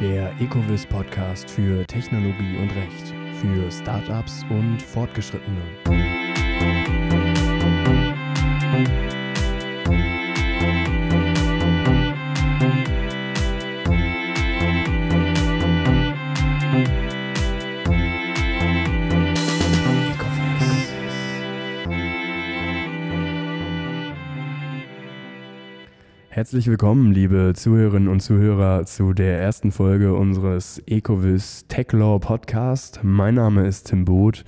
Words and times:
Der 0.00 0.32
Ecovis 0.40 0.84
Podcast 0.84 1.48
für 1.48 1.86
Technologie 1.86 2.56
und 2.58 2.70
Recht 2.74 3.14
für 3.40 3.70
Startups 3.70 4.44
und 4.50 4.82
Fortgeschrittene. 4.82 5.62
Herzlich 26.34 26.66
willkommen, 26.66 27.12
liebe 27.12 27.52
Zuhörerinnen 27.54 28.08
und 28.08 28.18
Zuhörer, 28.18 28.84
zu 28.86 29.12
der 29.12 29.40
ersten 29.40 29.70
Folge 29.70 30.14
unseres 30.14 30.82
Ecovis 30.84 31.66
Tech 31.68 31.92
Law 31.92 32.18
Podcast. 32.18 32.98
Mein 33.04 33.36
Name 33.36 33.64
ist 33.68 33.84
Tim 33.84 34.04
Boot. 34.04 34.44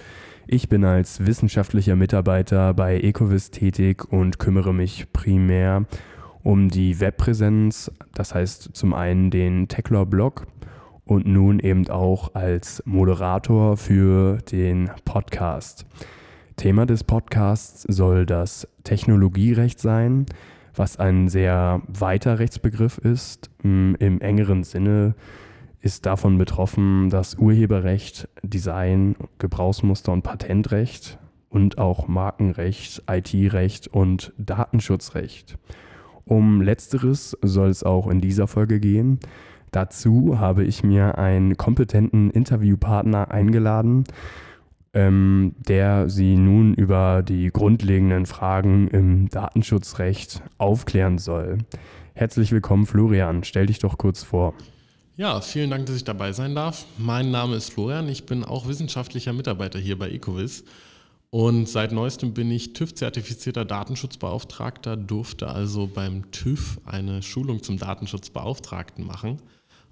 Ich 0.49 0.69
bin 0.69 0.85
als 0.85 1.25
wissenschaftlicher 1.27 1.95
Mitarbeiter 1.95 2.75
bei 2.75 2.99
Ecovis 2.99 3.53
tätig 3.53 4.05
und 4.11 4.41
kümmere 4.41 4.75
mich 4.75 5.13
primär 5.13 5.85
um 6.43 6.71
die 6.71 6.99
Webpräsenz, 6.99 7.93
das 8.15 8.35
heißt 8.35 8.71
zum 8.73 8.93
einen 8.93 9.31
den 9.31 9.69
Tech 9.69 9.89
Law 9.91 10.07
Blog 10.07 10.49
und 11.05 11.25
nun 11.25 11.61
eben 11.61 11.89
auch 11.89 12.35
als 12.35 12.83
Moderator 12.85 13.77
für 13.77 14.39
den 14.51 14.91
Podcast. 15.05 15.87
Thema 16.57 16.85
des 16.85 17.05
Podcasts 17.05 17.83
soll 17.83 18.27
das 18.27 18.67
Technologierecht 18.83 19.79
sein 19.79 20.27
was 20.77 20.99
ein 20.99 21.29
sehr 21.29 21.83
weiter 21.89 22.39
Rechtsbegriff 22.39 22.99
ist. 22.99 23.51
Mm, 23.63 23.95
Im 23.99 24.21
engeren 24.21 24.63
Sinne 24.63 25.15
ist 25.81 26.07
davon 26.07 26.39
betroffen 26.39 27.11
das 27.11 27.37
Urheberrecht, 27.37 28.29
Design, 28.43 29.17
Gebrauchsmuster 29.39 30.13
und 30.13 30.23
Patentrecht 30.23 31.19
und 31.49 31.79
auch 31.79 32.09
Markenrecht, 32.09 33.03
IT-Recht 33.09 33.89
und 33.89 34.33
Datenschutzrecht. 34.37 35.59
Um 36.25 36.61
letzteres 36.61 37.37
soll 37.43 37.69
es 37.69 37.85
auch 37.85 38.09
in 38.09 38.21
dieser 38.21 38.49
Folge 38.49 38.81
gehen. 38.81 39.21
Dazu 39.71 40.41
habe 40.41 40.65
ich 40.65 40.83
mir 40.83 41.19
einen 41.19 41.57
kompetenten 41.57 42.31
Interviewpartner 42.31 43.31
eingeladen, 43.31 44.05
ähm, 44.97 45.55
der 45.59 46.09
Sie 46.09 46.37
nun 46.37 46.73
über 46.73 47.23
die 47.23 47.51
grundlegenden 47.53 48.25
Fragen 48.25 48.89
im 48.89 49.29
Datenschutzrecht 49.29 50.43
aufklären 50.57 51.19
soll. 51.19 51.59
Herzlich 52.15 52.51
willkommen, 52.51 52.87
Florian. 52.87 53.45
Stell 53.45 53.67
dich 53.67 53.79
doch 53.79 53.99
kurz 53.99 54.23
vor. 54.23 54.55
Ja, 55.17 55.43
vielen 55.43 55.69
Dank, 55.69 55.85
dass 55.85 55.97
ich 55.97 56.05
dabei 56.05 56.33
sein 56.33 56.55
darf. 56.55 56.87
Mein 56.97 57.31
Name 57.31 57.57
ist 57.57 57.75
Florian. 57.75 58.09
Ich 58.09 58.25
bin 58.25 58.43
auch 58.43 58.69
wissenschaftlicher 58.69 59.35
Mitarbeiter 59.35 59.79
hier 59.79 59.99
bei 59.99 60.09
Ecovis. 60.09 60.65
Und 61.29 61.69
seit 61.69 61.93
neuestem 61.93 62.33
bin 62.33 62.51
ich 62.51 62.73
TÜV-zertifizierter 62.73 63.67
Datenschutzbeauftragter, 63.67 64.97
durfte 64.97 65.49
also 65.49 65.87
beim 65.87 66.31
TÜV 66.31 66.81
eine 66.87 67.23
Schulung 67.23 67.63
zum 67.63 67.77
Datenschutzbeauftragten 67.79 69.05
machen 69.05 69.43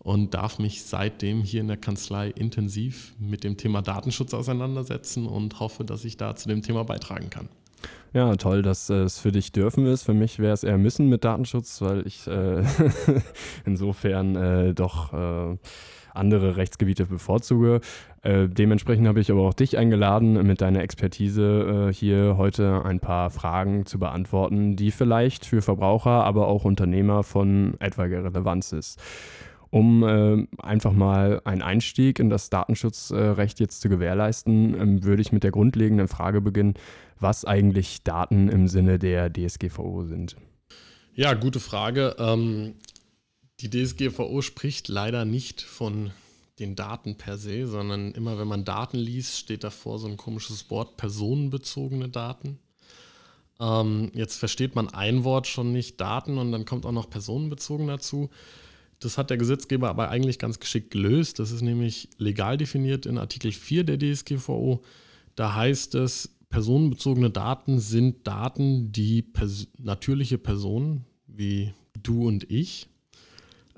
und 0.05 0.34
darf 0.34 0.58
mich 0.58 0.84
seitdem 0.84 1.42
hier 1.42 1.62
in 1.62 1.69
der 1.69 1.78
Kanzlei 1.78 2.28
intensiv 2.28 3.14
mit 3.19 3.42
dem 3.42 3.56
Thema 3.56 3.83
Datenschutz 3.83 4.34
auseinandersetzen 4.34 5.27
und 5.27 5.58
hoffe, 5.58 5.84
dass 5.84 6.05
ich 6.05 6.16
da 6.16 6.36
zu 6.36 6.48
dem 6.48 6.62
Thema 6.62 6.84
beitragen 6.84 7.30
kann. 7.30 7.48
Ja, 8.12 8.36
toll, 8.36 8.62
dass 8.62 8.91
äh, 8.91 9.02
es 9.02 9.19
für 9.19 9.32
dich 9.32 9.50
dürfen 9.50 9.86
ist. 9.86 10.05
Für 10.05 10.14
mich 10.14 10.38
wäre 10.38 10.52
es 10.52 10.62
eher 10.62 10.78
müssen 10.78 11.08
mit 11.08 11.25
Datenschutz, 11.25 11.80
weil 11.80 12.06
ich 12.06 12.27
äh, 12.28 12.62
insofern 13.64 14.36
äh, 14.36 14.75
doch 14.75 15.12
äh, 15.12 15.56
andere 16.12 16.56
Rechtsgebiete 16.56 17.06
bevorzuge. 17.06 17.80
Äh, 18.22 18.48
dementsprechend 18.48 19.08
habe 19.08 19.20
ich 19.20 19.30
aber 19.30 19.42
auch 19.42 19.55
dich 19.55 19.78
eingeladen, 19.78 20.47
mit 20.47 20.60
deiner 20.60 20.82
Expertise 20.82 21.88
äh, 21.88 21.93
hier 21.93 22.37
heute 22.37 22.84
ein 22.84 23.00
paar 23.00 23.31
Fragen 23.31 23.84
zu 23.84 23.98
beantworten, 23.98 24.76
die 24.76 24.93
vielleicht 24.93 25.44
für 25.44 25.60
Verbraucher, 25.60 26.25
aber 26.25 26.47
auch 26.47 26.64
Unternehmer 26.64 27.22
von 27.25 27.75
etwaiger 27.81 28.22
Relevanz 28.22 28.72
ist. 28.72 29.00
Um 29.75 30.05
äh, 30.05 30.47
einfach 30.62 30.93
mal 30.93 31.43
einen 31.45 31.61
Einstieg 31.61 32.21
in 32.21 32.31
das 32.31 32.49
Datenschutzrecht 32.49 33.59
jetzt 33.59 33.81
zu 33.81 33.89
gewährleisten, 33.89 34.81
ähm, 34.81 35.03
würde 35.03 35.21
ich 35.21 35.33
mit 35.33 35.43
der 35.43 35.51
grundlegenden 35.51 36.07
Frage 36.07 36.41
beginnen, 36.41 36.75
was 37.19 37.45
eigentlich 37.45 38.05
Daten 38.05 38.49
im 38.49 38.69
Sinne 38.69 39.01
der 39.01 39.33
DSGVO 39.33 40.05
sind. 40.05 40.37
Ja, 41.17 41.35
gute 41.35 41.59
Frage. 41.59 42.15
Ähm, 42.21 42.75
die 43.59 43.69
DSGVO 43.69 44.43
spricht 44.43 44.87
leider 44.87 45.25
nicht 45.25 45.61
von 45.61 46.12
den 46.61 46.77
Daten 46.77 47.17
per 47.17 47.37
se, 47.37 47.67
sondern 47.67 48.12
immer 48.12 48.39
wenn 48.39 48.47
man 48.47 48.65
Daten 48.65 48.99
liest, 48.99 49.39
steht 49.39 49.65
davor 49.65 49.99
so 49.99 50.06
ein 50.06 50.17
komisches 50.17 50.71
Wort, 50.71 50.97
personenbezogene 50.97 52.09
Daten. 52.11 52.61
Ähm, 53.59 54.12
jetzt 54.15 54.37
versteht 54.37 54.77
man 54.77 54.89
ein 54.95 55.25
Wort 55.25 55.49
schon 55.49 55.73
nicht, 55.73 56.01
Daten, 56.01 56.39
und 56.39 56.53
dann 56.53 56.65
kommt 56.65 56.87
auch 56.87 56.93
noch 56.93 57.11
personenbezogen 57.11 57.89
dazu. 57.89 58.31
Das 59.00 59.19
hat 59.19 59.31
der 59.31 59.37
Gesetzgeber 59.37 59.88
aber 59.88 60.09
eigentlich 60.09 60.38
ganz 60.38 60.60
geschickt 60.60 60.91
gelöst. 60.91 61.38
Das 61.38 61.50
ist 61.50 61.62
nämlich 61.62 62.09
legal 62.19 62.56
definiert 62.56 63.06
in 63.06 63.19
Artikel 63.19 63.53
4 63.53 63.84
der 63.84 63.99
DSGVO. 63.99 64.82
Da 65.34 65.55
heißt 65.55 65.94
es, 65.97 66.31
personenbezogene 66.49 67.31
Daten 67.31 67.81
sind 67.81 68.27
Daten, 68.27 68.93
die 68.93 69.22
pers 69.22 69.66
natürliche 69.78 70.38
Personen 70.38 71.05
wie 71.27 71.72
du 72.00 72.28
und 72.28 72.50
ich 72.50 72.87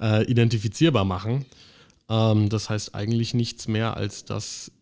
äh, 0.01 0.25
identifizierbar 0.31 1.05
machen. 1.05 1.47
Ähm, 2.09 2.49
das 2.49 2.71
heißt 2.71 2.95
eigentlich 2.95 3.35
nichts 3.35 3.69
mehr, 3.69 3.97
als 3.97 4.25
dass 4.25 4.73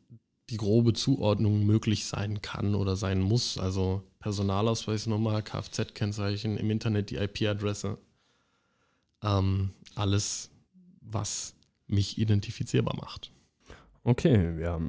die 0.51 0.57
grobe 0.57 0.93
Zuordnung 0.93 1.65
möglich 1.65 2.05
sein 2.05 2.43
kann 2.43 2.75
oder 2.75 2.97
sein 2.97 3.21
muss. 3.21 3.59
Also 3.59 4.03
Personalausweisnummer, 4.19 5.43
Kfz-Kennzeichen, 5.43 6.57
im 6.57 6.71
Internet 6.71 7.11
die 7.11 7.17
IP-Adresse. 7.17 7.99
Ähm, 9.23 9.71
alles, 9.97 10.51
was 11.01 11.55
mich 11.87 12.19
identifizierbar 12.19 12.97
macht. 12.97 13.33
Okay, 14.03 14.61
ja. 14.61 14.81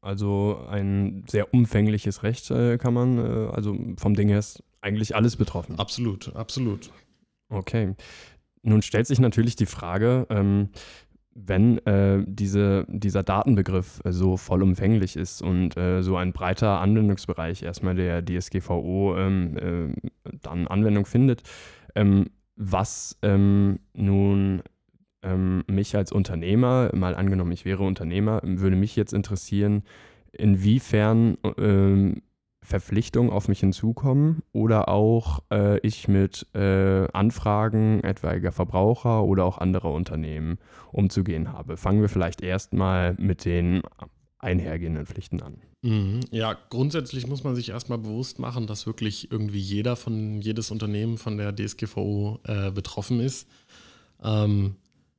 Also 0.00 0.64
ein 0.68 1.24
sehr 1.28 1.52
umfängliches 1.52 2.22
Recht 2.22 2.50
äh, 2.50 2.78
kann 2.78 2.94
man, 2.94 3.18
äh, 3.18 3.50
also 3.50 3.76
vom 3.96 4.14
Ding 4.14 4.28
her 4.28 4.38
ist 4.38 4.62
eigentlich 4.80 5.14
alles 5.14 5.36
betroffen. 5.36 5.78
Absolut, 5.78 6.34
absolut. 6.34 6.90
Okay. 7.50 7.94
Nun 8.62 8.82
stellt 8.82 9.06
sich 9.06 9.18
natürlich 9.18 9.56
die 9.56 9.66
Frage, 9.66 10.26
ähm, 10.30 10.70
wenn 11.34 11.78
äh, 11.86 12.24
diese, 12.26 12.86
dieser 12.88 13.22
Datenbegriff 13.22 14.00
äh, 14.04 14.12
so 14.12 14.36
vollumfänglich 14.36 15.16
ist 15.16 15.42
und 15.42 15.76
äh, 15.76 16.02
so 16.02 16.16
ein 16.16 16.32
breiter 16.32 16.80
Anwendungsbereich 16.80 17.62
erstmal 17.62 17.94
der 17.94 18.24
DSGVO 18.24 19.16
ähm, 19.16 19.56
äh, 19.56 20.08
dann 20.42 20.66
Anwendung 20.66 21.06
findet, 21.06 21.42
ähm, 21.94 22.30
was 22.60 23.16
ähm, 23.22 23.80
nun 23.94 24.62
ähm, 25.22 25.64
mich 25.66 25.96
als 25.96 26.12
Unternehmer, 26.12 26.90
mal 26.94 27.14
angenommen, 27.14 27.52
ich 27.52 27.64
wäre 27.64 27.84
Unternehmer, 27.84 28.40
würde 28.44 28.76
mich 28.76 28.96
jetzt 28.96 29.14
interessieren, 29.14 29.82
inwiefern 30.32 31.38
ähm, 31.56 32.22
Verpflichtungen 32.62 33.30
auf 33.30 33.48
mich 33.48 33.60
hinzukommen 33.60 34.42
oder 34.52 34.90
auch 34.90 35.40
äh, 35.50 35.78
ich 35.78 36.06
mit 36.06 36.46
äh, 36.54 37.08
Anfragen 37.12 38.04
etwaiger 38.04 38.52
Verbraucher 38.52 39.24
oder 39.24 39.46
auch 39.46 39.56
anderer 39.56 39.92
Unternehmen 39.92 40.58
umzugehen 40.92 41.52
habe. 41.54 41.78
Fangen 41.78 42.02
wir 42.02 42.10
vielleicht 42.10 42.42
erstmal 42.42 43.14
mit 43.14 43.46
den 43.46 43.80
einhergehenden 44.40 45.06
Pflichten 45.06 45.42
an. 45.42 45.56
Mhm. 45.82 46.20
Ja, 46.30 46.56
grundsätzlich 46.68 47.26
muss 47.26 47.44
man 47.44 47.54
sich 47.54 47.70
erstmal 47.70 47.98
bewusst 47.98 48.38
machen, 48.38 48.66
dass 48.66 48.86
wirklich 48.86 49.30
irgendwie 49.30 49.60
jeder 49.60 49.96
von 49.96 50.40
jedes 50.40 50.70
Unternehmen 50.70 51.18
von 51.18 51.36
der 51.36 51.54
DSGVO 51.54 52.40
äh, 52.44 52.70
betroffen 52.70 53.20
ist. 53.20 53.48
Ähm, 54.22 54.76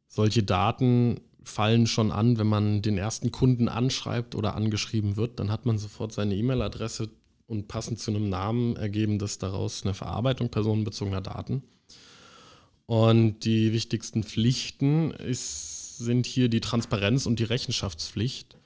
solche 0.07 0.43
Daten 0.43 1.21
fallen 1.43 1.87
schon 1.87 2.11
an, 2.11 2.37
wenn 2.37 2.47
man 2.47 2.81
den 2.81 2.97
ersten 2.97 3.31
Kunden 3.31 3.67
anschreibt 3.67 4.35
oder 4.35 4.55
angeschrieben 4.55 5.15
wird, 5.15 5.39
dann 5.39 5.51
hat 5.51 5.65
man 5.65 5.77
sofort 5.77 6.13
seine 6.13 6.35
E-Mail-Adresse 6.35 7.09
und 7.47 7.67
passend 7.67 7.99
zu 7.99 8.11
einem 8.11 8.29
Namen 8.29 8.75
ergeben 8.75 9.19
das 9.19 9.37
daraus 9.37 9.83
eine 9.83 9.93
Verarbeitung 9.93 10.49
personenbezogener 10.49 11.21
Daten. 11.21 11.63
Und 12.85 13.45
die 13.45 13.73
wichtigsten 13.73 14.23
Pflichten 14.23 15.11
ist, 15.11 15.97
sind 15.97 16.25
hier 16.25 16.49
die 16.49 16.61
Transparenz 16.61 17.25
und 17.25 17.39
die 17.39 17.43
Rechenschaftspflicht. 17.43 18.57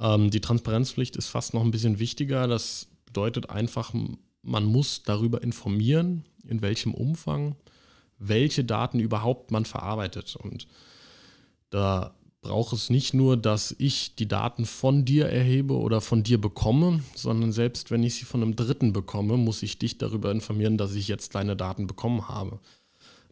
Ähm, 0.00 0.30
die 0.30 0.40
Transparenzpflicht 0.40 1.16
ist 1.16 1.28
fast 1.28 1.54
noch 1.54 1.62
ein 1.62 1.70
bisschen 1.70 1.98
wichtiger. 1.98 2.46
Das 2.46 2.88
bedeutet 3.06 3.50
einfach, 3.50 3.92
man 4.42 4.64
muss 4.64 5.02
darüber 5.02 5.42
informieren, 5.42 6.24
in 6.46 6.62
welchem 6.62 6.94
Umfang, 6.94 7.56
welche 8.18 8.64
Daten 8.64 9.00
überhaupt 9.00 9.50
man 9.50 9.64
verarbeitet. 9.64 10.36
Und 10.36 10.66
da 11.70 12.14
braucht 12.40 12.72
es 12.72 12.88
nicht 12.88 13.14
nur, 13.14 13.36
dass 13.36 13.74
ich 13.78 14.14
die 14.14 14.28
Daten 14.28 14.64
von 14.64 15.04
dir 15.04 15.26
erhebe 15.26 15.74
oder 15.74 16.00
von 16.00 16.22
dir 16.22 16.40
bekomme, 16.40 17.02
sondern 17.14 17.52
selbst 17.52 17.90
wenn 17.90 18.02
ich 18.02 18.14
sie 18.14 18.24
von 18.24 18.42
einem 18.42 18.56
Dritten 18.56 18.92
bekomme, 18.92 19.36
muss 19.36 19.62
ich 19.62 19.78
dich 19.78 19.98
darüber 19.98 20.30
informieren, 20.30 20.78
dass 20.78 20.94
ich 20.94 21.08
jetzt 21.08 21.34
deine 21.34 21.56
Daten 21.56 21.86
bekommen 21.86 22.28
habe. 22.28 22.60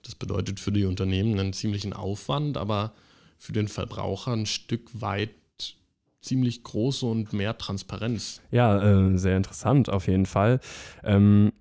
Das 0.03 0.15
bedeutet 0.15 0.61
für 0.61 0.73
die 0.73 0.85
Unternehmen 0.85 1.39
einen 1.39 1.53
ziemlichen 1.53 1.93
Aufwand, 1.93 2.57
aber 2.57 2.93
für 3.39 3.53
den 3.53 3.69
Verbraucher 3.69 4.33
ein 4.33 4.47
Stück 4.47 4.89
weit 4.93 5.31
ziemlich 6.27 6.63
große 6.63 7.07
und 7.07 7.33
mehr 7.33 7.57
Transparenz. 7.57 8.43
Ja, 8.51 8.83
äh, 8.83 9.17
sehr 9.17 9.37
interessant 9.37 9.89
auf 9.89 10.07
jeden 10.09 10.27
Fall. 10.27 10.61
Ähm, 11.05 11.53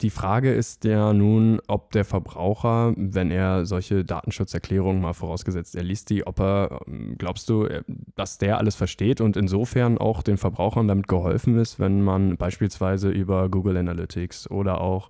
die 0.00 0.10
Frage 0.10 0.52
ist 0.52 0.84
ja 0.84 1.12
nun, 1.12 1.60
ob 1.66 1.90
der 1.90 2.04
Verbraucher, 2.04 2.94
wenn 2.96 3.32
er 3.32 3.66
solche 3.66 4.04
Datenschutzerklärungen 4.04 5.02
mal 5.02 5.12
vorausgesetzt, 5.12 5.74
er 5.74 5.82
liest 5.82 6.10
die, 6.10 6.24
ob 6.24 6.38
er, 6.38 6.80
ähm, 6.86 7.16
glaubst 7.18 7.48
du, 7.48 7.64
äh, 7.64 7.82
dass 8.14 8.38
der 8.38 8.58
alles 8.58 8.76
versteht 8.76 9.20
und 9.20 9.36
insofern 9.36 9.98
auch 9.98 10.22
den 10.22 10.38
Verbrauchern 10.38 10.86
damit 10.86 11.08
geholfen 11.08 11.58
ist, 11.58 11.80
wenn 11.80 12.02
man 12.02 12.36
beispielsweise 12.36 13.10
über 13.10 13.48
Google 13.48 13.76
Analytics 13.76 14.48
oder 14.50 14.80
auch 14.80 15.08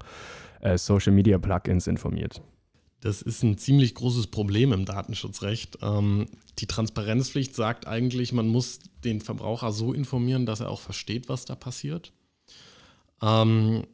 äh, 0.60 0.78
Social 0.78 1.12
Media 1.12 1.38
Plugins 1.38 1.86
informiert? 1.86 2.40
Das 3.00 3.22
ist 3.22 3.42
ein 3.44 3.58
ziemlich 3.58 3.94
großes 3.94 4.26
Problem 4.28 4.72
im 4.72 4.84
Datenschutzrecht. 4.84 5.78
Ähm, 5.82 6.26
die 6.58 6.66
Transparenzpflicht 6.66 7.54
sagt 7.54 7.86
eigentlich, 7.86 8.32
man 8.32 8.48
muss 8.48 8.80
den 9.04 9.20
Verbraucher 9.20 9.72
so 9.72 9.92
informieren, 9.92 10.46
dass 10.46 10.60
er 10.60 10.70
auch 10.70 10.80
versteht, 10.80 11.28
was 11.28 11.44
da 11.44 11.54
passiert. 11.54 12.12
Ähm, 13.22 13.84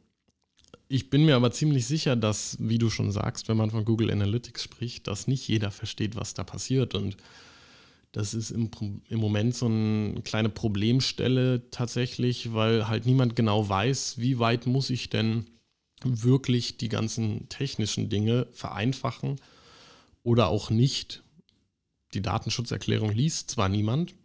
ich 0.87 1.09
bin 1.09 1.25
mir 1.25 1.35
aber 1.35 1.51
ziemlich 1.51 1.85
sicher, 1.85 2.15
dass, 2.15 2.57
wie 2.59 2.77
du 2.77 2.89
schon 2.89 3.11
sagst, 3.11 3.47
wenn 3.47 3.57
man 3.57 3.71
von 3.71 3.85
Google 3.85 4.11
Analytics 4.11 4.63
spricht, 4.63 5.07
dass 5.07 5.27
nicht 5.27 5.47
jeder 5.47 5.71
versteht, 5.71 6.15
was 6.15 6.33
da 6.33 6.43
passiert. 6.43 6.95
Und 6.95 7.17
das 8.11 8.33
ist 8.33 8.51
im, 8.51 8.69
im 9.09 9.19
Moment 9.19 9.55
so 9.55 9.65
eine 9.65 10.21
kleine 10.23 10.49
Problemstelle 10.49 11.69
tatsächlich, 11.69 12.53
weil 12.53 12.87
halt 12.87 13.05
niemand 13.05 13.35
genau 13.35 13.67
weiß, 13.67 14.19
wie 14.19 14.39
weit 14.39 14.67
muss 14.67 14.89
ich 14.89 15.09
denn 15.09 15.45
wirklich 16.03 16.77
die 16.77 16.89
ganzen 16.89 17.47
technischen 17.49 18.09
Dinge 18.09 18.47
vereinfachen 18.51 19.37
oder 20.23 20.47
auch 20.47 20.69
nicht. 20.69 21.23
Die 22.13 22.21
Datenschutzerklärung 22.21 23.11
liest 23.11 23.51
zwar 23.51 23.69
niemand, 23.69 24.15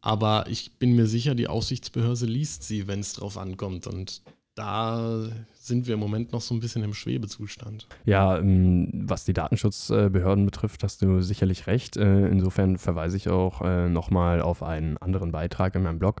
aber 0.00 0.46
ich 0.48 0.78
bin 0.78 0.94
mir 0.94 1.06
sicher, 1.06 1.34
die 1.34 1.48
Aufsichtsbehörde 1.48 2.26
liest 2.26 2.64
sie, 2.64 2.88
wenn 2.88 3.00
es 3.00 3.14
drauf 3.14 3.38
ankommt. 3.38 3.86
Und 3.86 4.22
da 4.54 5.28
sind 5.54 5.86
wir 5.86 5.94
im 5.94 6.00
Moment 6.00 6.32
noch 6.32 6.40
so 6.40 6.54
ein 6.54 6.60
bisschen 6.60 6.82
im 6.82 6.92
Schwebezustand. 6.92 7.86
Ja, 8.04 8.36
ähm, 8.38 8.90
was 8.92 9.24
die 9.24 9.32
Datenschutzbehörden 9.32 10.44
betrifft, 10.44 10.82
hast 10.82 11.02
du 11.02 11.22
sicherlich 11.22 11.66
recht. 11.66 11.96
Äh, 11.96 12.26
insofern 12.26 12.78
verweise 12.78 13.16
ich 13.16 13.28
auch 13.28 13.62
äh, 13.62 13.88
nochmal 13.88 14.42
auf 14.42 14.62
einen 14.62 14.98
anderen 14.98 15.32
Beitrag 15.32 15.74
in 15.74 15.84
meinem 15.84 15.98
Blog, 15.98 16.20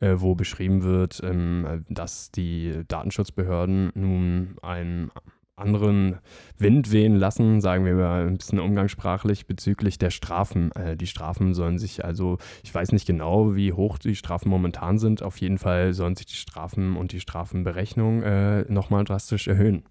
äh, 0.00 0.16
wo 0.16 0.34
beschrieben 0.34 0.82
wird, 0.82 1.20
ähm, 1.22 1.84
dass 1.88 2.30
die 2.30 2.82
Datenschutzbehörden 2.88 3.92
nun 3.94 4.56
ein 4.62 5.10
anderen 5.60 6.18
Wind 6.58 6.90
wehen 6.90 7.16
lassen, 7.16 7.60
sagen 7.60 7.84
wir 7.84 7.94
mal 7.94 8.26
ein 8.26 8.38
bisschen 8.38 8.58
umgangssprachlich, 8.58 9.46
bezüglich 9.46 9.98
der 9.98 10.10
Strafen. 10.10 10.72
Äh, 10.72 10.96
die 10.96 11.06
Strafen 11.06 11.54
sollen 11.54 11.78
sich 11.78 12.04
also, 12.04 12.38
ich 12.64 12.74
weiß 12.74 12.92
nicht 12.92 13.06
genau, 13.06 13.54
wie 13.54 13.72
hoch 13.72 13.98
die 13.98 14.16
Strafen 14.16 14.48
momentan 14.48 14.98
sind, 14.98 15.22
auf 15.22 15.36
jeden 15.36 15.58
Fall 15.58 15.92
sollen 15.92 16.16
sich 16.16 16.26
die 16.26 16.34
Strafen 16.34 16.96
und 16.96 17.12
die 17.12 17.20
Strafenberechnung 17.20 18.22
äh, 18.22 18.62
nochmal 18.72 19.04
drastisch 19.04 19.46
erhöhen. 19.46 19.84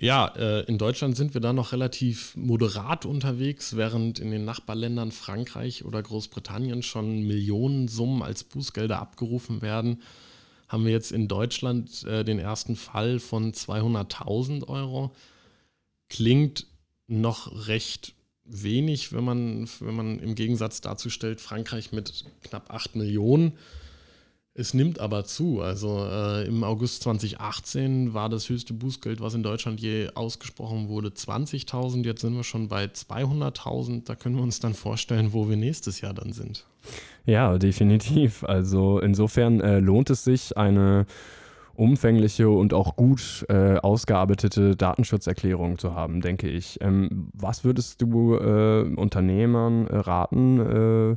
Ja, 0.00 0.28
äh, 0.36 0.64
in 0.64 0.78
Deutschland 0.78 1.16
sind 1.16 1.34
wir 1.34 1.40
da 1.40 1.52
noch 1.52 1.72
relativ 1.72 2.34
moderat 2.34 3.04
unterwegs, 3.04 3.76
während 3.76 4.18
in 4.18 4.30
den 4.30 4.44
Nachbarländern 4.44 5.12
Frankreich 5.12 5.84
oder 5.84 6.02
Großbritannien 6.02 6.82
schon 6.82 7.26
Millionensummen 7.26 8.22
als 8.22 8.42
Bußgelder 8.44 8.98
abgerufen 8.98 9.62
werden 9.62 10.00
haben 10.70 10.84
wir 10.84 10.92
jetzt 10.92 11.10
in 11.10 11.26
Deutschland 11.26 12.04
äh, 12.04 12.24
den 12.24 12.38
ersten 12.38 12.76
Fall 12.76 13.18
von 13.18 13.52
200.000 13.52 14.68
Euro. 14.68 15.10
Klingt 16.08 16.66
noch 17.08 17.66
recht 17.66 18.14
wenig, 18.44 19.12
wenn 19.12 19.24
man, 19.24 19.68
wenn 19.80 19.94
man 19.96 20.20
im 20.20 20.36
Gegensatz 20.36 20.80
dazu 20.80 21.10
stellt, 21.10 21.40
Frankreich 21.40 21.90
mit 21.90 22.24
knapp 22.44 22.72
8 22.72 22.94
Millionen. 22.94 23.58
Es 24.60 24.74
nimmt 24.74 25.00
aber 25.00 25.24
zu. 25.24 25.62
Also 25.62 26.06
äh, 26.06 26.46
im 26.46 26.62
August 26.64 27.02
2018 27.04 28.12
war 28.12 28.28
das 28.28 28.50
höchste 28.50 28.74
Bußgeld, 28.74 29.20
was 29.22 29.32
in 29.32 29.42
Deutschland 29.42 29.80
je 29.80 30.10
ausgesprochen 30.14 30.88
wurde, 30.88 31.08
20.000. 31.08 32.04
Jetzt 32.04 32.20
sind 32.20 32.36
wir 32.36 32.44
schon 32.44 32.68
bei 32.68 32.84
200.000. 32.84 34.04
Da 34.04 34.14
können 34.14 34.36
wir 34.36 34.42
uns 34.42 34.60
dann 34.60 34.74
vorstellen, 34.74 35.32
wo 35.32 35.48
wir 35.48 35.56
nächstes 35.56 36.02
Jahr 36.02 36.12
dann 36.12 36.32
sind. 36.32 36.66
Ja, 37.24 37.56
definitiv. 37.56 38.44
Also 38.44 39.00
insofern 39.00 39.60
äh, 39.60 39.78
lohnt 39.80 40.10
es 40.10 40.24
sich, 40.24 40.56
eine 40.58 41.06
umfängliche 41.74 42.50
und 42.50 42.74
auch 42.74 42.96
gut 42.96 43.46
äh, 43.48 43.76
ausgearbeitete 43.78 44.76
Datenschutzerklärung 44.76 45.78
zu 45.78 45.94
haben, 45.94 46.20
denke 46.20 46.48
ich. 46.50 46.78
Ähm, 46.82 47.30
was 47.32 47.64
würdest 47.64 48.02
du 48.02 48.34
äh, 48.34 48.82
Unternehmern 48.94 49.86
raten 49.86 51.16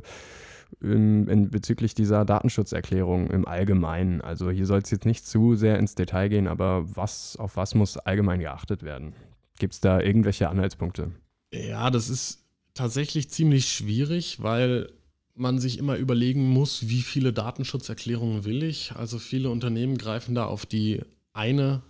in, 0.84 1.26
in, 1.28 1.50
bezüglich 1.50 1.94
dieser 1.94 2.24
Datenschutzerklärung 2.24 3.30
im 3.30 3.46
Allgemeinen? 3.46 4.20
Also 4.20 4.50
hier 4.50 4.66
soll 4.66 4.80
es 4.80 4.90
jetzt 4.90 5.06
nicht 5.06 5.26
zu 5.26 5.56
sehr 5.56 5.78
ins 5.78 5.94
Detail 5.94 6.28
gehen, 6.28 6.46
aber 6.46 6.84
was, 6.96 7.36
auf 7.36 7.56
was 7.56 7.74
muss 7.74 7.96
allgemein 7.96 8.40
geachtet 8.40 8.82
werden? 8.82 9.14
Gibt 9.58 9.74
es 9.74 9.80
da 9.80 10.00
irgendwelche 10.00 10.48
Anhaltspunkte? 10.48 11.12
Ja, 11.52 11.90
das 11.90 12.08
ist 12.08 12.44
tatsächlich 12.74 13.30
ziemlich 13.30 13.68
schwierig, 13.68 14.42
weil 14.42 14.90
man 15.34 15.58
sich 15.58 15.78
immer 15.78 15.96
überlegen 15.96 16.48
muss, 16.48 16.88
wie 16.88 17.02
viele 17.02 17.32
Datenschutzerklärungen 17.32 18.44
will 18.44 18.62
ich. 18.62 18.92
Also 18.92 19.18
viele 19.18 19.50
Unternehmen 19.50 19.98
greifen 19.98 20.34
da 20.34 20.46
auf 20.46 20.66
die 20.66 21.00
eine 21.32 21.82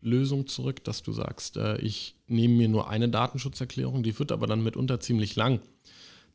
Lösung 0.00 0.46
zurück, 0.46 0.84
dass 0.84 1.02
du 1.02 1.12
sagst, 1.12 1.56
äh, 1.56 1.78
ich 1.78 2.16
nehme 2.26 2.54
mir 2.54 2.68
nur 2.68 2.88
eine 2.88 3.08
Datenschutzerklärung, 3.08 4.02
die 4.02 4.18
wird 4.18 4.32
aber 4.32 4.46
dann 4.46 4.62
mitunter 4.62 5.00
ziemlich 5.00 5.36
lang. 5.36 5.60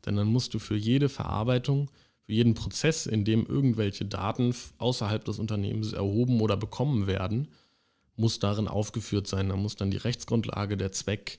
Denn 0.06 0.16
dann 0.16 0.28
musst 0.28 0.54
du 0.54 0.58
für 0.58 0.76
jede 0.76 1.08
Verarbeitung, 1.08 1.90
für 2.28 2.34
jeden 2.34 2.52
Prozess, 2.52 3.06
in 3.06 3.24
dem 3.24 3.46
irgendwelche 3.46 4.04
Daten 4.04 4.54
außerhalb 4.76 5.24
des 5.24 5.38
Unternehmens 5.38 5.94
erhoben 5.94 6.42
oder 6.42 6.58
bekommen 6.58 7.06
werden, 7.06 7.48
muss 8.16 8.38
darin 8.38 8.68
aufgeführt 8.68 9.26
sein. 9.26 9.48
Da 9.48 9.56
muss 9.56 9.76
dann 9.76 9.90
die 9.90 9.96
Rechtsgrundlage, 9.96 10.76
der 10.76 10.92
Zweck 10.92 11.38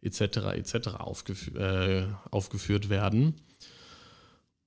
etc. 0.00 0.20
etc. 0.54 0.88
Aufgef 1.00 1.48
äh, 1.56 2.06
aufgeführt 2.30 2.88
werden. 2.88 3.34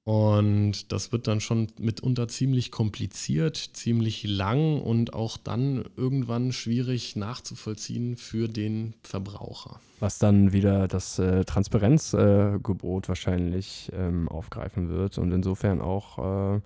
Und 0.03 0.92
das 0.92 1.12
wird 1.12 1.27
dann 1.27 1.42
schon 1.42 1.68
mitunter 1.77 2.27
ziemlich 2.27 2.71
kompliziert, 2.71 3.57
ziemlich 3.74 4.24
lang 4.24 4.81
und 4.81 5.13
auch 5.13 5.38
dann 5.38 5.86
irgendwann 5.95 6.53
schwierig 6.53 7.15
nachzuvollziehen 7.15 8.15
für 8.15 8.48
den 8.48 8.95
Verbraucher. 9.03 9.80
Was 10.00 10.18
dann 10.18 10.53
wieder 10.53 10.88
das 10.88 11.19
äh, 11.19 11.45
Transparenzgebot 11.45 13.06
äh, 13.06 13.07
wahrscheinlich 13.07 13.92
ähm, 13.94 14.28
aufgreifen 14.28 14.90
wird 14.90 15.19
und 15.19 15.31
insofern 15.31 15.81
auch 15.81 16.56
äh, 16.56 16.61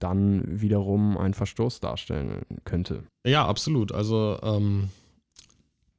dann 0.00 0.60
wiederum 0.60 1.16
einen 1.16 1.34
Verstoß 1.34 1.78
darstellen 1.78 2.42
könnte. 2.64 3.04
Ja, 3.24 3.46
absolut. 3.46 3.92
Also 3.92 4.38
ähm, 4.42 4.88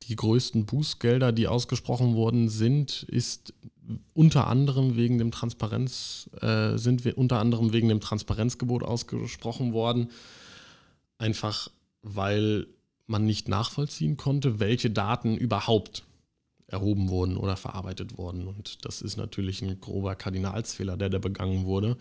die 0.10 0.18
größten 0.18 0.66
Bußgelder, 0.66 1.32
die 1.32 1.48
ausgesprochen 1.48 2.16
worden 2.16 2.50
sind, 2.50 3.04
ist 3.04 3.54
unter 4.14 4.48
anderem 4.48 4.96
wegen 4.96 5.18
dem 5.18 5.32
Transparenz, 5.32 6.30
äh, 6.42 6.78
sind 6.78 7.06
wir 7.06 7.18
unter 7.18 7.40
anderem 7.40 7.74
wegen 7.74 7.90
dem 7.90 8.02
Transparenzgebot 8.02 8.84
ausgesprochen 8.84 9.74
worden. 9.74 10.10
Einfach 11.18 11.70
weil 12.04 12.68
man 13.08 13.26
nicht 13.26 13.48
nachvollziehen 13.48 14.18
konnte, 14.18 14.60
welche 14.60 14.90
Daten 14.90 15.38
überhaupt 15.38 16.04
erhoben 16.68 17.10
wurden 17.10 17.38
oder 17.38 17.58
verarbeitet 17.58 18.18
wurden. 18.18 18.48
Und 18.48 18.86
das 18.86 19.02
ist 19.02 19.18
natürlich 19.18 19.62
ein 19.62 19.80
grober 19.82 20.16
Kardinalsfehler, 20.16 20.98
der 20.98 21.10
da 21.10 21.20
begangen 21.20 21.66
wurde. 21.66 21.98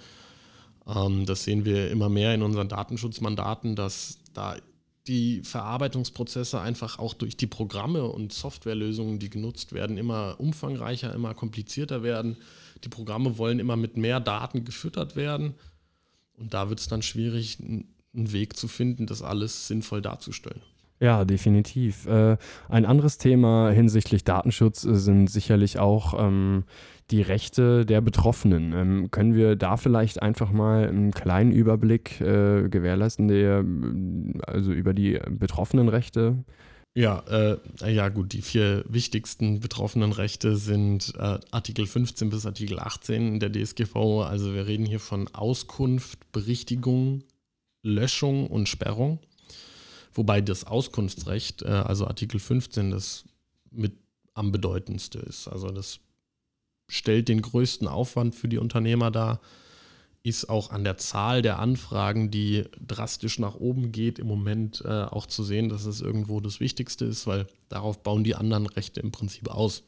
Ähm, 0.87 1.27
das 1.27 1.45
sehen 1.45 1.65
wir 1.65 1.91
immer 1.91 2.09
mehr 2.09 2.35
in 2.35 2.43
unseren 2.43 2.69
Datenschutzmandaten, 2.69 3.75
dass 3.75 4.19
da 4.33 4.57
die 5.11 5.43
Verarbeitungsprozesse 5.43 6.61
einfach 6.61 7.01
auch 7.01 7.15
durch 7.15 7.37
die 7.37 7.49
Programme 7.49 8.05
und 8.05 8.33
Softwarelösungen, 8.33 9.19
die 9.19 9.29
genutzt 9.29 9.73
werden, 9.73 9.99
immer 9.99 10.37
umfangreicher, 10.39 11.13
immer 11.13 11.35
komplizierter 11.35 12.05
werden. 12.05 12.37
Die 12.85 12.89
Programme 12.89 13.37
wollen 13.37 13.59
immer 13.59 13.75
mit 13.75 13.97
mehr 13.97 14.21
Daten 14.21 14.65
gefüttert 14.65 15.17
werden. 15.17 15.55
Und 16.35 16.55
da 16.55 16.69
wird 16.69 16.79
es 16.79 16.87
dann 16.87 17.03
schwierig, 17.03 17.59
einen 17.59 17.93
Weg 18.15 18.57
zu 18.57 18.69
finden, 18.69 19.07
das 19.07 19.21
alles 19.21 19.67
sinnvoll 19.67 20.01
darzustellen. 20.01 20.63
Ja, 21.03 21.25
definitiv. 21.25 22.07
Äh, 22.07 22.37
ein 22.69 22.85
anderes 22.85 23.17
Thema 23.17 23.71
hinsichtlich 23.71 24.23
Datenschutz 24.23 24.83
sind 24.83 25.29
sicherlich 25.29 25.79
auch 25.79 26.15
ähm, 26.19 26.65
die 27.11 27.23
Rechte 27.23 27.87
der 27.87 28.03
Betroffenen. 28.03 28.75
Ähm, 28.75 29.11
können 29.11 29.35
wir 29.35 29.57
da 29.57 29.79
vielleicht 29.79 30.21
einfach 30.21 30.53
mal 30.53 30.87
einen 30.87 31.11
kleinen 31.13 31.53
Überblick 31.53 32.21
äh, 32.21 32.69
gewährleisten, 32.69 33.29
der, 33.29 33.65
also 34.47 34.73
über 34.73 34.93
die 34.93 35.19
betroffenen 35.31 35.89
Rechte? 35.89 36.45
Ja, 36.95 37.23
äh, 37.31 37.93
ja 37.93 38.09
gut, 38.11 38.33
die 38.35 38.43
vier 38.43 38.85
wichtigsten 38.87 39.61
betroffenen 39.61 40.13
Rechte 40.13 40.57
sind 40.57 41.15
äh, 41.17 41.39
Artikel 41.51 41.87
15 41.87 42.29
bis 42.29 42.45
Artikel 42.45 42.79
18 42.79 43.41
der 43.41 43.51
DSGVO. 43.51 44.23
Also 44.23 44.53
wir 44.53 44.67
reden 44.67 44.85
hier 44.85 45.01
von 45.01 45.29
Auskunft, 45.29 46.31
Berichtigung, 46.33 47.23
Löschung 47.83 48.49
und 48.49 48.69
Sperrung. 48.69 49.21
Wobei 50.21 50.43
das 50.43 50.65
Auskunftsrecht, 50.65 51.63
äh, 51.63 51.69
also 51.69 52.07
Artikel 52.07 52.41
15, 52.41 52.91
das 52.91 53.25
mit 53.71 53.95
am 54.35 54.53
bedeutendste 54.53 55.19
ist. 55.19 55.49
Also 55.49 55.71
das 55.71 56.01
stellt 56.91 57.29
den 57.29 57.41
größten 57.41 57.89
Aufwand 57.89 58.35
für 58.35 58.47
die 58.47 58.59
Unternehmer 58.59 59.11
dar, 59.11 59.41
ist 60.23 60.51
auch 60.51 60.73
an 60.73 60.85
der 60.85 60.99
Zahl 60.99 61.41
der 61.41 61.59
Anfragen, 61.59 62.31
die 62.31 62.65
drastisch 62.87 63.39
nach 63.39 63.55
oben 63.55 63.93
geht, 63.93 64.19
im 64.19 64.27
Moment 64.27 64.83
äh, 64.85 65.05
auch 65.05 65.25
zu 65.25 65.43
sehen, 65.43 65.71
dass 65.71 65.87
es 65.87 66.03
irgendwo 66.03 66.41
das 66.41 66.61
Wichtigste 66.61 67.07
ist, 67.07 67.27
weil 67.27 67.47
darauf 67.71 68.03
bauen 68.03 68.23
die 68.23 68.35
anderen 68.35 68.67
Rechte 68.67 69.01
im 69.01 69.13
Prinzip 69.13 69.49
aus, 69.49 69.85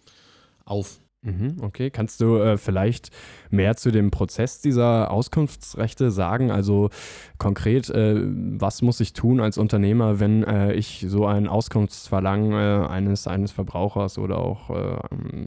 auf. 0.64 0.98
Mhm, 1.24 1.58
okay, 1.62 1.90
kannst 1.90 2.20
du 2.20 2.36
äh, 2.38 2.58
vielleicht 2.58 3.10
mehr 3.48 3.76
zu 3.76 3.92
dem 3.92 4.10
Prozess 4.10 4.60
dieser 4.60 5.12
Auskunftsrechte 5.12 6.10
sagen? 6.10 6.50
Also 6.50 6.90
konkret, 7.38 7.88
äh, 7.90 8.16
was 8.24 8.82
muss 8.82 8.98
ich 8.98 9.12
tun 9.12 9.38
als 9.38 9.56
Unternehmer, 9.56 10.18
wenn 10.18 10.42
äh, 10.42 10.72
ich 10.72 11.06
so 11.08 11.24
ein 11.26 11.46
Auskunftsverlangen 11.46 12.52
äh, 12.52 12.88
eines, 12.88 13.28
eines 13.28 13.52
Verbrauchers 13.52 14.18
oder 14.18 14.38
auch 14.38 14.70
äh, 14.70 14.96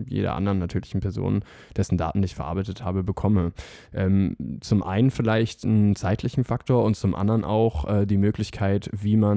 jeder 0.08 0.36
anderen 0.36 0.60
natürlichen 0.60 1.01
Person, 1.01 1.44
dessen 1.75 1.98
Daten 1.98 2.24
ich 2.24 2.36
verarbeitet 2.36 2.82
habe, 2.82 3.03
bekomme? 3.03 3.51
Ähm, 3.94 4.38
zum 4.62 4.82
einen 4.82 5.12
vielleicht 5.12 5.65
einen 5.65 5.98
zeitlichen 5.98 6.46
Faktor 6.46 6.86
und 6.86 6.96
zum 6.96 7.13
anderen 7.15 7.44
auch 7.44 7.86
äh, 7.86 8.05
die 8.05 8.17
Möglichkeit, 8.17 8.89
wie 8.94 9.17
man 9.17 9.36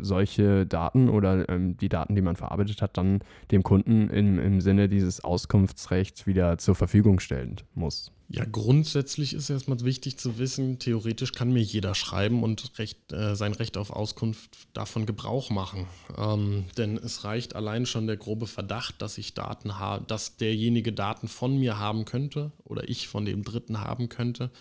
solche 0.00 0.66
Daten 0.66 1.08
oder 1.08 1.48
ähm, 1.48 1.76
die 1.76 1.88
Daten, 1.88 2.14
die 2.14 2.22
man 2.22 2.36
verarbeitet 2.36 2.82
hat, 2.82 2.96
dann 2.96 3.20
dem 3.50 3.62
Kunden 3.62 4.08
im, 4.08 4.38
im 4.38 4.60
Sinne 4.60 4.88
dieses 4.88 5.22
Auskunftsverlangens 5.22 5.49
Auskunftsrecht 5.50 6.28
wieder 6.28 6.58
zur 6.58 6.76
Verfügung 6.76 7.18
stellen 7.18 7.56
muss. 7.74 8.12
Ja, 8.28 8.44
grundsätzlich 8.44 9.34
ist 9.34 9.50
erstmal 9.50 9.80
wichtig 9.80 10.16
zu 10.16 10.38
wissen, 10.38 10.78
theoretisch 10.78 11.32
kann 11.32 11.52
mir 11.52 11.62
jeder 11.62 11.96
schreiben 11.96 12.44
und 12.44 12.78
recht, 12.78 13.12
äh, 13.12 13.34
sein 13.34 13.52
Recht 13.54 13.76
auf 13.76 13.90
Auskunft 13.90 14.68
davon 14.72 15.06
Gebrauch 15.06 15.50
machen. 15.50 15.86
Ähm, 16.16 16.66
denn 16.78 16.96
es 16.96 17.24
reicht 17.24 17.56
allein 17.56 17.86
schon 17.86 18.06
der 18.06 18.16
grobe 18.16 18.46
Verdacht, 18.46 19.02
dass 19.02 19.18
ich 19.18 19.34
Daten 19.34 19.80
habe, 19.80 20.04
dass 20.06 20.36
derjenige 20.36 20.92
Daten 20.92 21.26
von 21.26 21.58
mir 21.58 21.78
haben 21.78 22.04
könnte 22.04 22.52
oder 22.62 22.88
ich 22.88 23.08
von 23.08 23.24
dem 23.24 23.42
Dritten 23.42 23.80
haben 23.80 24.08
könnte, 24.08 24.52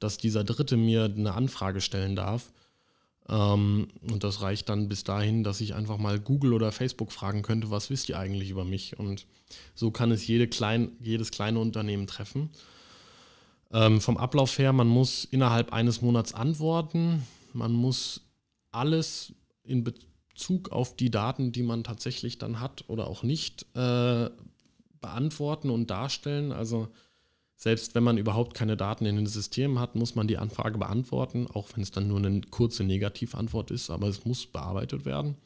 dass 0.00 0.18
dieser 0.18 0.42
Dritte 0.42 0.76
mir 0.76 1.04
eine 1.04 1.34
Anfrage 1.34 1.80
stellen 1.80 2.16
darf. 2.16 2.50
Ähm, 3.28 3.88
und 4.08 4.24
das 4.24 4.42
reicht 4.42 4.68
dann 4.68 4.88
bis 4.88 5.04
dahin, 5.04 5.42
dass 5.42 5.60
ich 5.60 5.74
einfach 5.74 5.98
mal 5.98 6.20
Google 6.20 6.52
oder 6.52 6.72
Facebook 6.72 7.12
fragen 7.12 7.42
könnte, 7.42 7.70
was 7.70 7.90
wisst 7.90 8.08
ihr 8.08 8.18
eigentlich 8.18 8.50
über 8.50 8.64
mich? 8.64 8.98
Und 8.98 9.26
so 9.74 9.90
kann 9.90 10.10
es 10.10 10.26
jede 10.26 10.46
klein, 10.46 10.92
jedes 11.00 11.30
kleine 11.30 11.58
Unternehmen 11.58 12.06
treffen. 12.06 12.50
Ähm, 13.72 14.00
vom 14.00 14.16
Ablauf 14.16 14.58
her, 14.58 14.72
man 14.72 14.86
muss 14.86 15.24
innerhalb 15.24 15.72
eines 15.72 16.02
Monats 16.02 16.34
antworten. 16.34 17.26
Man 17.52 17.72
muss 17.72 18.22
alles 18.70 19.32
in 19.64 19.82
Bezug 19.82 20.70
auf 20.70 20.96
die 20.96 21.10
Daten, 21.10 21.50
die 21.50 21.62
man 21.62 21.82
tatsächlich 21.82 22.38
dann 22.38 22.60
hat 22.60 22.84
oder 22.88 23.08
auch 23.08 23.22
nicht, 23.24 23.66
äh, 23.74 24.30
beantworten 25.00 25.70
und 25.70 25.90
darstellen. 25.90 26.52
Also 26.52 26.88
selbst 27.56 27.94
wenn 27.94 28.04
man 28.04 28.18
überhaupt 28.18 28.54
keine 28.54 28.76
Daten 28.76 29.06
in 29.06 29.16
den 29.16 29.26
Systemen 29.26 29.78
hat, 29.78 29.94
muss 29.94 30.14
man 30.14 30.28
die 30.28 30.36
Anfrage 30.36 30.78
beantworten, 30.78 31.46
auch 31.46 31.68
wenn 31.74 31.82
es 31.82 31.90
dann 31.90 32.06
nur 32.06 32.18
eine 32.18 32.42
kurze 32.42 32.84
Negativantwort 32.84 33.70
ist, 33.70 33.90
aber 33.90 34.08
es 34.08 34.24
muss 34.26 34.46
bearbeitet 34.46 35.06
werden. 35.06 35.36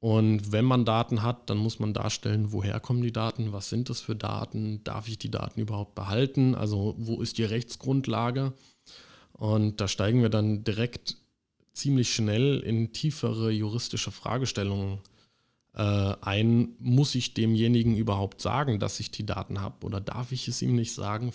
Und 0.00 0.52
wenn 0.52 0.64
man 0.64 0.84
Daten 0.84 1.22
hat, 1.22 1.50
dann 1.50 1.58
muss 1.58 1.78
man 1.80 1.92
darstellen, 1.92 2.52
woher 2.52 2.78
kommen 2.78 3.02
die 3.02 3.12
Daten, 3.12 3.52
was 3.52 3.68
sind 3.68 3.90
das 3.90 4.00
für 4.00 4.14
Daten, 4.14 4.82
darf 4.84 5.08
ich 5.08 5.18
die 5.18 5.30
Daten 5.30 5.60
überhaupt 5.60 5.94
behalten, 5.94 6.54
also 6.54 6.94
wo 6.98 7.20
ist 7.20 7.38
die 7.38 7.44
Rechtsgrundlage. 7.44 8.52
Und 9.32 9.80
da 9.80 9.88
steigen 9.88 10.22
wir 10.22 10.28
dann 10.30 10.64
direkt 10.64 11.16
ziemlich 11.72 12.12
schnell 12.12 12.58
in 12.60 12.92
tiefere 12.92 13.50
juristische 13.50 14.10
Fragestellungen 14.10 14.98
ein, 15.82 16.70
muss 16.80 17.14
ich 17.14 17.34
demjenigen 17.34 17.96
überhaupt 17.96 18.40
sagen, 18.40 18.80
dass 18.80 18.98
ich 19.00 19.10
die 19.10 19.24
Daten 19.24 19.60
habe 19.60 19.86
oder 19.86 20.00
darf 20.00 20.32
ich 20.32 20.48
es 20.48 20.60
ihm 20.60 20.74
nicht 20.74 20.92
sagen? 20.92 21.32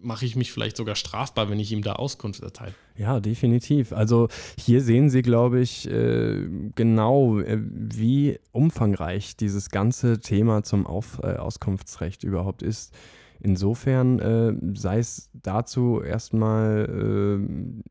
Mache 0.00 0.24
ich 0.24 0.36
mich 0.36 0.52
vielleicht 0.52 0.76
sogar 0.76 0.94
strafbar, 0.94 1.50
wenn 1.50 1.60
ich 1.60 1.72
ihm 1.72 1.82
da 1.82 1.94
Auskunft 1.94 2.42
erteile? 2.42 2.74
Ja, 2.96 3.20
definitiv. 3.20 3.92
Also 3.92 4.28
hier 4.58 4.80
sehen 4.82 5.10
Sie, 5.10 5.22
glaube 5.22 5.60
ich, 5.60 5.88
äh, 5.88 6.48
genau, 6.74 7.38
äh, 7.40 7.58
wie 7.60 8.38
umfangreich 8.52 9.36
dieses 9.36 9.70
ganze 9.70 10.20
Thema 10.20 10.62
zum 10.62 10.86
Auf 10.86 11.20
Auskunftsrecht 11.20 12.24
überhaupt 12.24 12.62
ist. 12.62 12.92
Insofern 13.44 14.20
äh, 14.20 14.54
sei 14.78 14.98
es 14.98 15.28
dazu 15.34 16.00
erstmal 16.00 16.88
äh, 16.88 17.32
äh, 17.34 17.82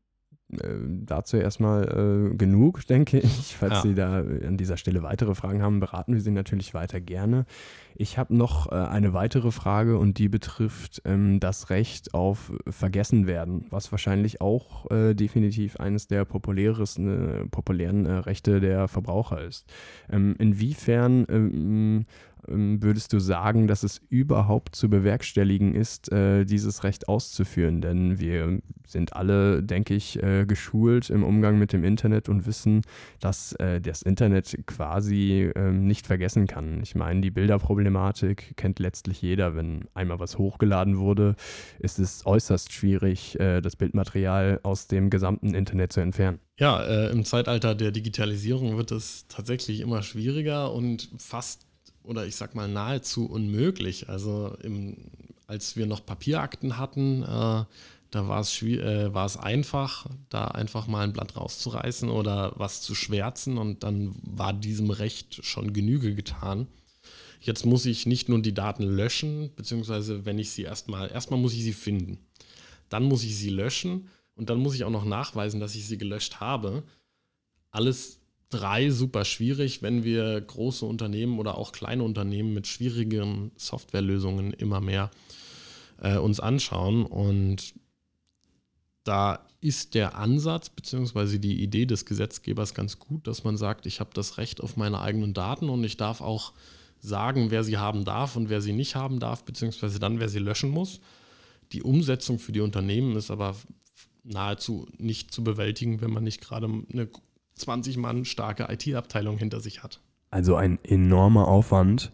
dazu 0.52 1.36
erstmal 1.36 2.30
äh, 2.32 2.36
genug, 2.36 2.86
denke 2.88 3.18
ich. 3.18 3.56
Falls 3.56 3.74
ja. 3.74 3.82
Sie 3.82 3.94
da 3.94 4.18
an 4.18 4.56
dieser 4.56 4.76
Stelle 4.76 5.02
weitere 5.02 5.34
Fragen 5.34 5.62
haben, 5.62 5.80
beraten 5.80 6.14
wir 6.14 6.20
Sie 6.20 6.30
natürlich 6.30 6.74
weiter 6.74 7.00
gerne. 7.00 7.46
Ich 7.94 8.18
habe 8.18 8.34
noch 8.34 8.70
äh, 8.70 8.74
eine 8.74 9.12
weitere 9.12 9.50
Frage 9.50 9.98
und 9.98 10.18
die 10.18 10.28
betrifft 10.28 11.02
ähm, 11.04 11.40
das 11.40 11.70
Recht 11.70 12.14
auf 12.14 12.52
Vergessenwerden, 12.68 13.66
was 13.70 13.92
wahrscheinlich 13.92 14.40
auch 14.40 14.90
äh, 14.90 15.14
definitiv 15.14 15.76
eines 15.76 16.06
der 16.06 16.24
populärsten, 16.24 17.42
äh, 17.42 17.46
populären 17.46 18.06
äh, 18.06 18.12
Rechte 18.12 18.60
der 18.60 18.88
Verbraucher 18.88 19.42
ist. 19.42 19.70
Ähm, 20.10 20.34
inwiefern 20.38 21.26
ähm, 21.28 22.06
würdest 22.46 23.12
du 23.12 23.18
sagen, 23.18 23.66
dass 23.66 23.82
es 23.82 24.00
überhaupt 24.08 24.74
zu 24.74 24.88
bewerkstelligen 24.88 25.74
ist, 25.74 26.10
äh, 26.12 26.44
dieses 26.44 26.84
Recht 26.84 27.08
auszuführen? 27.08 27.80
Denn 27.80 28.18
wir 28.18 28.60
sind 28.86 29.14
alle, 29.14 29.62
denke 29.62 29.94
ich, 29.94 30.22
äh, 30.22 30.44
geschult 30.46 31.10
im 31.10 31.24
Umgang 31.24 31.58
mit 31.58 31.72
dem 31.72 31.84
Internet 31.84 32.28
und 32.28 32.46
wissen, 32.46 32.82
dass 33.20 33.52
äh, 33.54 33.80
das 33.80 34.02
Internet 34.02 34.58
quasi 34.66 35.50
ähm, 35.54 35.86
nicht 35.86 36.06
vergessen 36.06 36.46
kann. 36.46 36.80
Ich 36.82 36.94
meine, 36.94 37.20
die 37.20 37.30
Bilderproblematik 37.30 38.56
kennt 38.56 38.78
letztlich 38.78 39.22
jeder. 39.22 39.54
Wenn 39.54 39.88
einmal 39.94 40.18
was 40.18 40.38
hochgeladen 40.38 40.98
wurde, 40.98 41.36
ist 41.78 41.98
es 41.98 42.26
äußerst 42.26 42.72
schwierig, 42.72 43.38
das 43.38 43.76
Bildmaterial 43.76 44.60
aus 44.62 44.86
dem 44.86 45.10
gesamten 45.10 45.54
Internet 45.54 45.92
zu 45.92 46.00
entfernen. 46.00 46.38
Ja, 46.58 46.82
äh, 46.84 47.10
im 47.10 47.24
Zeitalter 47.24 47.74
der 47.74 47.90
Digitalisierung 47.90 48.76
wird 48.76 48.92
es 48.92 49.26
tatsächlich 49.28 49.80
immer 49.80 50.02
schwieriger 50.02 50.72
und 50.72 51.10
fast 51.18 51.66
oder 52.04 52.26
ich 52.26 52.36
sag 52.36 52.54
mal 52.54 52.68
nahezu 52.68 53.26
unmöglich. 53.26 54.08
Also 54.08 54.56
im, 54.62 54.96
als 55.46 55.76
wir 55.76 55.86
noch 55.86 56.04
Papierakten 56.04 56.78
hatten, 56.78 57.22
äh, 57.22 57.64
da 58.12 58.28
war 58.28 58.40
es, 58.40 58.62
äh, 58.62 59.12
war 59.14 59.24
es 59.24 59.36
einfach, 59.36 60.06
da 60.28 60.46
einfach 60.46 60.86
mal 60.86 61.02
ein 61.02 61.14
Blatt 61.14 61.36
rauszureißen 61.36 62.10
oder 62.10 62.52
was 62.56 62.82
zu 62.82 62.94
schwärzen 62.94 63.56
und 63.56 63.82
dann 63.82 64.14
war 64.22 64.52
diesem 64.52 64.90
Recht 64.90 65.44
schon 65.44 65.72
Genüge 65.72 66.14
getan. 66.14 66.66
Jetzt 67.40 67.66
muss 67.66 67.86
ich 67.86 68.06
nicht 68.06 68.28
nur 68.28 68.40
die 68.40 68.54
Daten 68.54 68.84
löschen, 68.84 69.50
beziehungsweise 69.56 70.24
wenn 70.26 70.38
ich 70.38 70.50
sie 70.50 70.62
erstmal, 70.62 71.10
erstmal 71.10 71.40
muss 71.40 71.54
ich 71.54 71.64
sie 71.64 71.72
finden. 71.72 72.18
Dann 72.88 73.04
muss 73.04 73.24
ich 73.24 73.36
sie 73.36 73.50
löschen 73.50 74.08
und 74.36 74.50
dann 74.50 74.58
muss 74.58 74.74
ich 74.74 74.84
auch 74.84 74.90
noch 74.90 75.06
nachweisen, 75.06 75.58
dass 75.58 75.74
ich 75.74 75.86
sie 75.86 75.98
gelöscht 75.98 76.38
habe. 76.38 76.82
Alles 77.70 78.20
drei 78.52 78.90
super 78.90 79.24
schwierig, 79.24 79.82
wenn 79.82 80.04
wir 80.04 80.40
große 80.40 80.84
Unternehmen 80.84 81.38
oder 81.38 81.56
auch 81.56 81.72
kleine 81.72 82.02
Unternehmen 82.02 82.54
mit 82.54 82.66
schwierigen 82.66 83.50
Softwarelösungen 83.56 84.52
immer 84.52 84.80
mehr 84.80 85.10
äh, 86.00 86.16
uns 86.18 86.38
anschauen. 86.38 87.04
Und 87.04 87.74
da 89.04 89.46
ist 89.60 89.94
der 89.94 90.16
Ansatz 90.16 90.70
bzw. 90.70 91.38
die 91.38 91.62
Idee 91.62 91.86
des 91.86 92.04
Gesetzgebers 92.04 92.74
ganz 92.74 92.98
gut, 92.98 93.26
dass 93.26 93.44
man 93.44 93.56
sagt, 93.56 93.86
ich 93.86 94.00
habe 94.00 94.10
das 94.14 94.38
Recht 94.38 94.60
auf 94.60 94.76
meine 94.76 95.00
eigenen 95.00 95.34
Daten 95.34 95.68
und 95.68 95.82
ich 95.84 95.96
darf 95.96 96.20
auch 96.20 96.52
sagen, 97.00 97.50
wer 97.50 97.64
sie 97.64 97.78
haben 97.78 98.04
darf 98.04 98.36
und 98.36 98.48
wer 98.48 98.60
sie 98.60 98.72
nicht 98.72 98.94
haben 98.94 99.18
darf, 99.18 99.44
beziehungsweise 99.44 99.98
dann, 99.98 100.20
wer 100.20 100.28
sie 100.28 100.38
löschen 100.38 100.70
muss. 100.70 101.00
Die 101.72 101.82
Umsetzung 101.82 102.38
für 102.38 102.52
die 102.52 102.60
Unternehmen 102.60 103.16
ist 103.16 103.30
aber 103.30 103.56
nahezu 104.24 104.86
nicht 104.98 105.32
zu 105.32 105.42
bewältigen, 105.42 106.00
wenn 106.00 106.12
man 106.12 106.24
nicht 106.24 106.40
gerade 106.40 106.66
eine 106.66 107.08
20 107.54 107.96
Mann 107.96 108.24
starke 108.24 108.66
IT-Abteilung 108.70 109.38
hinter 109.38 109.60
sich 109.60 109.82
hat. 109.82 110.00
Also 110.30 110.56
ein 110.56 110.78
enormer 110.84 111.48
Aufwand, 111.48 112.12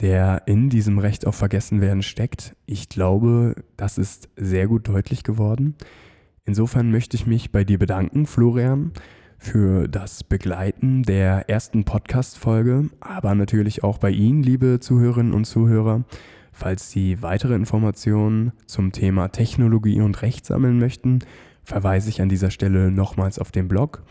der 0.00 0.42
in 0.46 0.70
diesem 0.70 0.98
Recht 0.98 1.26
auf 1.26 1.36
Vergessenwerden 1.36 2.02
steckt. 2.02 2.56
Ich 2.66 2.88
glaube, 2.88 3.54
das 3.76 3.98
ist 3.98 4.28
sehr 4.36 4.66
gut 4.66 4.88
deutlich 4.88 5.22
geworden. 5.22 5.76
Insofern 6.44 6.90
möchte 6.90 7.16
ich 7.16 7.26
mich 7.26 7.52
bei 7.52 7.64
dir 7.64 7.78
bedanken, 7.78 8.26
Florian, 8.26 8.92
für 9.38 9.88
das 9.88 10.24
Begleiten 10.24 11.02
der 11.02 11.48
ersten 11.48 11.84
Podcast-Folge, 11.84 12.90
aber 13.00 13.34
natürlich 13.34 13.82
auch 13.82 13.98
bei 13.98 14.10
Ihnen, 14.10 14.42
liebe 14.42 14.80
Zuhörerinnen 14.80 15.32
und 15.32 15.44
Zuhörer. 15.44 16.04
Falls 16.52 16.90
Sie 16.90 17.20
weitere 17.20 17.54
Informationen 17.54 18.52
zum 18.66 18.92
Thema 18.92 19.28
Technologie 19.28 20.00
und 20.00 20.22
Recht 20.22 20.46
sammeln 20.46 20.78
möchten, 20.78 21.18
verweise 21.62 22.08
ich 22.08 22.22
an 22.22 22.28
dieser 22.28 22.50
Stelle 22.50 22.90
nochmals 22.90 23.38
auf 23.38 23.50
den 23.50 23.68
Blog. 23.68 24.02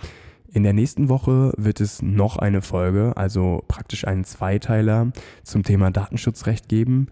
In 0.54 0.62
der 0.62 0.74
nächsten 0.74 1.10
Woche 1.10 1.52
wird 1.58 1.82
es 1.82 2.04
noch 2.04 2.38
eine 2.38 2.62
Folge, 2.62 3.14
also 3.18 3.64
praktisch 3.68 4.06
einen 4.06 4.24
Zweiteiler 4.24 5.12
zum 5.44 5.64
Thema 5.64 5.90
Datenschutzrecht 5.90 6.70
geben. 6.70 7.08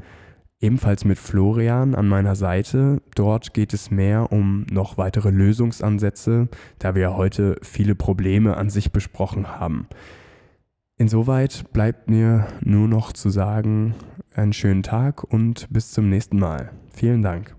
Ebenfalls 0.59 1.05
mit 1.05 1.17
Florian 1.17 1.95
an 1.95 2.07
meiner 2.07 2.35
Seite. 2.35 3.01
Dort 3.15 3.55
geht 3.55 3.73
es 3.73 3.89
mehr 3.89 4.31
um 4.31 4.67
noch 4.71 4.99
weitere 4.99 5.31
Lösungsansätze, 5.31 6.49
da 6.77 6.93
wir 6.93 7.17
heute 7.17 7.57
viele 7.63 7.95
Probleme 7.95 8.57
an 8.57 8.69
sich 8.69 8.91
besprochen 8.91 9.47
haben. 9.47 9.87
Insoweit 10.97 11.73
bleibt 11.73 12.11
mir 12.11 12.45
nur 12.63 12.87
noch 12.87 13.11
zu 13.11 13.31
sagen, 13.31 13.95
einen 14.35 14.53
schönen 14.53 14.83
Tag 14.83 15.23
und 15.23 15.67
bis 15.71 15.91
zum 15.93 16.09
nächsten 16.09 16.37
Mal. 16.37 16.69
Vielen 16.93 17.23
Dank. 17.23 17.55